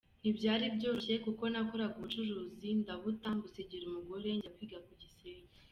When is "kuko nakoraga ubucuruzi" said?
1.25-2.67